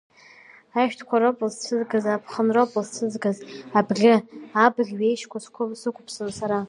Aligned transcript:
Ашәҭқәа 0.81 1.17
роуп 1.21 1.39
усцәызгаз, 1.45 2.05
аԥхынроуп 2.07 2.71
усцәызгаз, 2.79 3.37
абӷьы, 3.77 4.15
абыӷь 4.63 4.93
ҩеижьқәа 4.99 5.37
сықәԥсон 5.81 6.29
сара. 6.37 6.57